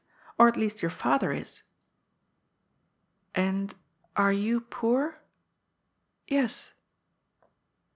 Or 0.39 0.47
at 0.47 0.57
least 0.57 0.81
your 0.81 0.89
father 0.89 1.31
is."" 1.31 1.61
And 3.35 3.75
are 4.15 4.33
you 4.33 4.61
poor?"" 4.61 5.21
Yes." 6.27 6.71